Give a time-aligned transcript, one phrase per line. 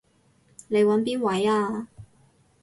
[0.67, 1.87] 你搵邊位啊？